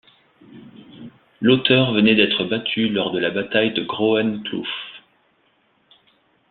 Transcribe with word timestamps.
Lotter 1.41 1.93
venait 1.93 2.15
d'être 2.15 2.43
battu 2.45 2.89
lors 2.89 3.11
de 3.11 3.19
la 3.19 3.29
bataille 3.29 3.71
de 3.71 3.83
Groenkloof. 3.83 4.65